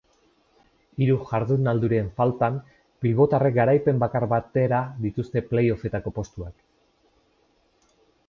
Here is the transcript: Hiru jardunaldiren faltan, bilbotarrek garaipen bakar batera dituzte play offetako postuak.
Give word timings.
Hiru 1.01 1.15
jardunaldiren 1.31 2.07
faltan, 2.21 2.55
bilbotarrek 3.05 3.55
garaipen 3.59 4.01
bakar 4.05 4.25
batera 4.33 4.79
dituzte 5.03 5.45
play 5.51 5.69
offetako 5.75 6.15
postuak. 6.19 6.57